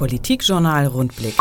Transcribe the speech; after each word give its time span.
Politikjournal 0.00 0.86
Rundblick. 0.86 1.34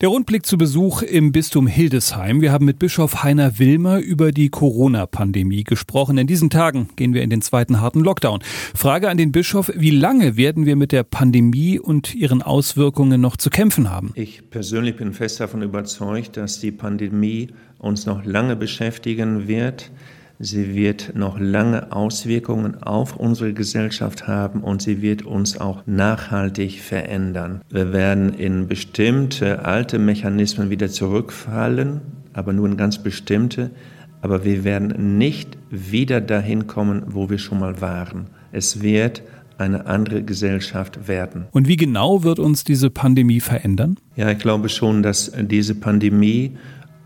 Der 0.00 0.08
Rundblick 0.08 0.44
zu 0.44 0.58
Besuch 0.58 1.02
im 1.02 1.30
Bistum 1.30 1.68
Hildesheim. 1.68 2.40
Wir 2.40 2.50
haben 2.50 2.64
mit 2.64 2.80
Bischof 2.80 3.22
Heiner 3.22 3.60
Wilmer 3.60 4.00
über 4.00 4.32
die 4.32 4.48
Corona-Pandemie 4.48 5.62
gesprochen. 5.62 6.18
In 6.18 6.26
diesen 6.26 6.50
Tagen 6.50 6.88
gehen 6.96 7.14
wir 7.14 7.22
in 7.22 7.30
den 7.30 7.40
zweiten 7.40 7.80
harten 7.80 8.00
Lockdown. 8.00 8.40
Frage 8.74 9.08
an 9.08 9.16
den 9.16 9.30
Bischof, 9.30 9.70
wie 9.76 9.90
lange 9.90 10.36
werden 10.36 10.66
wir 10.66 10.74
mit 10.74 10.90
der 10.90 11.04
Pandemie 11.04 11.78
und 11.78 12.16
ihren 12.16 12.42
Auswirkungen 12.42 13.20
noch 13.20 13.36
zu 13.36 13.48
kämpfen 13.48 13.88
haben? 13.88 14.10
Ich 14.16 14.50
persönlich 14.50 14.96
bin 14.96 15.12
fest 15.12 15.38
davon 15.38 15.62
überzeugt, 15.62 16.36
dass 16.36 16.58
die 16.58 16.72
Pandemie 16.72 17.50
uns 17.78 18.06
noch 18.06 18.24
lange 18.24 18.56
beschäftigen 18.56 19.46
wird. 19.46 19.92
Sie 20.40 20.74
wird 20.74 21.12
noch 21.14 21.38
lange 21.38 21.92
Auswirkungen 21.92 22.82
auf 22.82 23.16
unsere 23.16 23.52
Gesellschaft 23.52 24.26
haben 24.26 24.62
und 24.62 24.82
sie 24.82 25.00
wird 25.00 25.22
uns 25.22 25.60
auch 25.60 25.82
nachhaltig 25.86 26.80
verändern. 26.80 27.60
Wir 27.70 27.92
werden 27.92 28.34
in 28.34 28.66
bestimmte 28.66 29.64
alte 29.64 29.98
Mechanismen 29.98 30.70
wieder 30.70 30.88
zurückfallen, 30.88 32.00
aber 32.32 32.52
nur 32.52 32.66
in 32.66 32.76
ganz 32.76 32.98
bestimmte. 32.98 33.70
Aber 34.22 34.44
wir 34.44 34.64
werden 34.64 35.18
nicht 35.18 35.58
wieder 35.70 36.20
dahin 36.20 36.66
kommen, 36.66 37.02
wo 37.06 37.30
wir 37.30 37.38
schon 37.38 37.60
mal 37.60 37.80
waren. 37.80 38.28
Es 38.52 38.82
wird 38.82 39.22
eine 39.58 39.86
andere 39.86 40.22
Gesellschaft 40.22 41.06
werden. 41.06 41.46
Und 41.52 41.68
wie 41.68 41.76
genau 41.76 42.24
wird 42.24 42.38
uns 42.38 42.64
diese 42.64 42.90
Pandemie 42.90 43.40
verändern? 43.40 43.96
Ja, 44.16 44.30
ich 44.30 44.38
glaube 44.38 44.68
schon, 44.68 45.02
dass 45.02 45.32
diese 45.38 45.74
Pandemie 45.74 46.56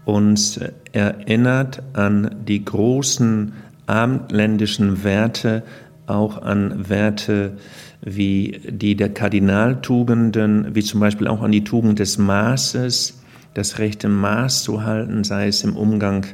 uns 0.09 0.59
erinnert 0.93 1.83
an 1.93 2.35
die 2.47 2.65
großen 2.65 3.53
abendländischen 3.87 5.05
Werte, 5.05 5.63
auch 6.07 6.41
an 6.41 6.89
Werte 6.89 7.59
wie 8.01 8.61
die 8.67 8.97
der 8.97 9.11
Kardinaltugenden, 9.11 10.75
wie 10.75 10.83
zum 10.83 11.01
Beispiel 11.01 11.29
auch 11.29 11.43
an 11.43 11.53
die 11.53 11.65
Tugend 11.65 11.99
des 11.99 12.17
Maßes, 12.17 13.21
das 13.53 13.79
rechte 13.79 14.09
Maß 14.09 14.63
zu 14.63 14.83
halten, 14.83 15.25
sei 15.25 15.49
es 15.49 15.63
im 15.63 15.77
Umgang 15.77 16.25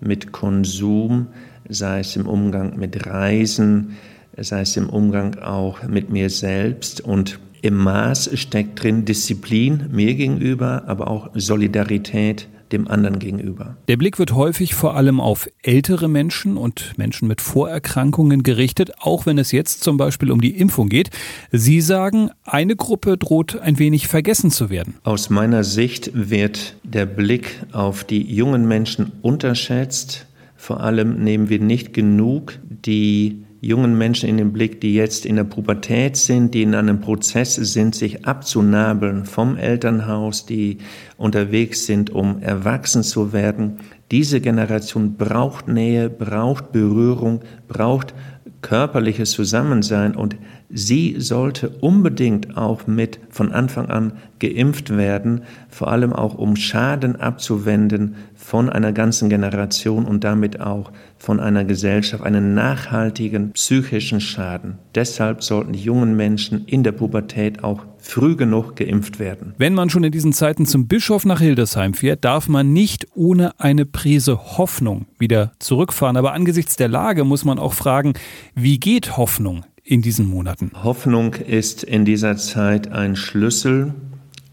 mit 0.00 0.32
Konsum, 0.32 1.28
sei 1.68 2.00
es 2.00 2.16
im 2.16 2.26
Umgang 2.26 2.78
mit 2.78 3.06
Reisen, 3.06 3.96
sei 4.36 4.60
es 4.60 4.76
im 4.76 4.90
Umgang 4.90 5.38
auch 5.38 5.82
mit 5.84 6.10
mir 6.10 6.28
selbst. 6.28 7.00
Und 7.00 7.38
im 7.62 7.76
Maß 7.76 8.38
steckt 8.38 8.82
drin 8.82 9.06
Disziplin 9.06 9.88
mir 9.90 10.14
gegenüber, 10.14 10.82
aber 10.86 11.08
auch 11.08 11.30
Solidarität 11.34 12.48
dem 12.72 12.88
anderen 12.88 13.18
gegenüber. 13.18 13.76
Der 13.88 13.96
Blick 13.96 14.18
wird 14.18 14.34
häufig 14.34 14.74
vor 14.74 14.96
allem 14.96 15.20
auf 15.20 15.48
ältere 15.62 16.08
Menschen 16.08 16.56
und 16.56 16.96
Menschen 16.96 17.28
mit 17.28 17.40
Vorerkrankungen 17.40 18.42
gerichtet, 18.42 18.92
auch 18.98 19.26
wenn 19.26 19.38
es 19.38 19.52
jetzt 19.52 19.82
zum 19.82 19.96
Beispiel 19.96 20.30
um 20.30 20.40
die 20.40 20.56
Impfung 20.56 20.88
geht. 20.88 21.10
Sie 21.52 21.80
sagen, 21.80 22.30
eine 22.44 22.76
Gruppe 22.76 23.16
droht 23.16 23.58
ein 23.58 23.78
wenig 23.78 24.08
vergessen 24.08 24.50
zu 24.50 24.70
werden. 24.70 24.94
Aus 25.04 25.30
meiner 25.30 25.64
Sicht 25.64 26.10
wird 26.14 26.76
der 26.82 27.06
Blick 27.06 27.62
auf 27.72 28.04
die 28.04 28.22
jungen 28.22 28.66
Menschen 28.66 29.12
unterschätzt. 29.22 30.26
Vor 30.56 30.80
allem 30.80 31.22
nehmen 31.22 31.48
wir 31.48 31.60
nicht 31.60 31.92
genug 31.92 32.58
die 32.84 33.45
jungen 33.66 33.98
Menschen 33.98 34.28
in 34.28 34.36
den 34.36 34.52
Blick, 34.52 34.80
die 34.80 34.94
jetzt 34.94 35.26
in 35.26 35.36
der 35.36 35.44
Pubertät 35.44 36.16
sind, 36.16 36.54
die 36.54 36.62
in 36.62 36.74
einem 36.74 37.00
Prozess 37.00 37.54
sind, 37.56 37.94
sich 37.94 38.26
abzunabeln 38.26 39.24
vom 39.24 39.56
Elternhaus, 39.56 40.46
die 40.46 40.78
unterwegs 41.16 41.86
sind, 41.86 42.10
um 42.10 42.40
erwachsen 42.40 43.02
zu 43.02 43.32
werden. 43.32 43.78
Diese 44.10 44.40
Generation 44.40 45.16
braucht 45.16 45.68
Nähe, 45.68 46.08
braucht 46.08 46.72
Berührung, 46.72 47.40
braucht 47.68 48.14
körperliches 48.62 49.32
Zusammensein 49.32 50.16
und 50.16 50.36
sie 50.68 51.16
sollte 51.18 51.70
unbedingt 51.80 52.56
auch 52.56 52.86
mit 52.86 53.18
von 53.30 53.52
Anfang 53.52 53.86
an 53.86 54.12
geimpft 54.38 54.96
werden, 54.96 55.42
vor 55.68 55.88
allem 55.88 56.12
auch 56.12 56.34
um 56.34 56.56
Schaden 56.56 57.16
abzuwenden 57.16 58.16
von 58.34 58.68
einer 58.68 58.92
ganzen 58.92 59.28
Generation 59.28 60.04
und 60.04 60.24
damit 60.24 60.60
auch 60.60 60.92
von 61.18 61.40
einer 61.40 61.64
Gesellschaft, 61.64 62.22
einen 62.22 62.54
nachhaltigen 62.54 63.52
psychischen 63.52 64.20
Schaden. 64.20 64.78
Deshalb 64.94 65.42
sollten 65.42 65.72
die 65.72 65.80
jungen 65.80 66.16
Menschen 66.16 66.66
in 66.66 66.82
der 66.82 66.92
Pubertät 66.92 67.64
auch 67.64 67.82
früh 67.98 68.36
genug 68.36 68.76
geimpft 68.76 69.18
werden. 69.18 69.54
Wenn 69.58 69.74
man 69.74 69.90
schon 69.90 70.04
in 70.04 70.12
diesen 70.12 70.32
Zeiten 70.32 70.66
zum 70.66 70.86
Bischof 70.86 71.24
nach 71.24 71.40
Hildesheim 71.40 71.94
fährt, 71.94 72.24
darf 72.24 72.48
man 72.48 72.72
nicht 72.72 73.06
ohne 73.14 73.58
eine 73.58 73.84
Prise 73.86 74.58
Hoffnung 74.58 75.06
wieder 75.18 75.52
zurückfahren. 75.58 76.16
Aber 76.16 76.32
angesichts 76.32 76.76
der 76.76 76.88
Lage 76.88 77.24
muss 77.24 77.44
man 77.44 77.58
auch 77.58 77.72
fragen, 77.72 78.12
wie 78.54 78.78
geht 78.78 79.16
Hoffnung 79.16 79.64
in 79.86 80.02
diesen 80.02 80.28
Monaten? 80.28 80.70
Hoffnung 80.82 81.34
ist 81.34 81.82
in 81.82 82.04
dieser 82.04 82.36
Zeit 82.36 82.92
ein 82.92 83.16
Schlüssel. 83.16 83.94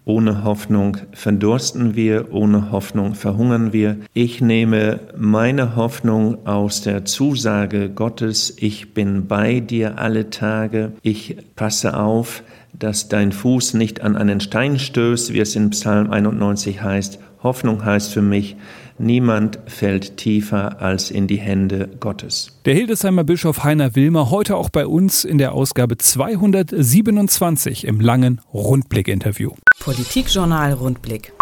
Ohne 0.05 0.44
Hoffnung 0.44 0.97
verdursten 1.13 1.95
wir, 1.95 2.33
ohne 2.33 2.71
Hoffnung 2.71 3.16
verhungern 3.16 3.71
wir. 3.71 3.97
Ich 4.13 4.41
nehme 4.41 4.99
meine 5.17 5.77
Hoffnung 5.77 6.45
aus 6.45 6.81
der 6.81 7.05
Zusage 7.05 7.89
Gottes, 7.89 8.53
ich 8.57 8.94
bin 8.94 9.27
bei 9.27 9.61
dir 9.61 9.99
alle 9.99 10.29
Tage, 10.29 10.91
ich 11.03 11.38
passe 11.55 11.97
auf, 11.97 12.44
dass 12.73 13.07
dein 13.07 13.31
Fuß 13.31 13.75
nicht 13.75 14.01
an 14.01 14.16
einen 14.16 14.39
Stein 14.39 14.79
stößt, 14.79 15.34
wie 15.34 15.39
es 15.39 15.56
in 15.56 15.69
Psalm 15.69 16.11
91 16.11 16.81
heißt. 16.81 17.19
Hoffnung 17.41 17.85
heißt 17.85 18.11
für 18.11 18.22
mich, 18.22 18.56
niemand 18.97 19.59
fällt 19.67 20.17
tiefer 20.17 20.81
als 20.81 21.12
in 21.12 21.28
die 21.28 21.38
Hände 21.38 21.89
Gottes. 22.00 22.59
Der 22.66 22.73
Hildesheimer 22.73 23.23
Bischof 23.23 23.63
Heiner 23.63 23.95
Wilmer 23.95 24.31
heute 24.31 24.57
auch 24.57 24.69
bei 24.69 24.88
uns 24.88 25.25
in 25.25 25.38
der 25.38 25.53
Ausgabe 25.53 25.97
227 25.97 27.85
im 27.85 28.00
langen 28.00 28.41
Rundblick-Interview. 28.53 29.51
Politikjournal 29.79 30.73
Rundblick. 30.73 31.33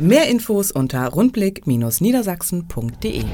Mehr 0.00 0.28
Infos 0.28 0.72
unter 0.72 1.06
rundblick-niedersachsen.de 1.06 3.24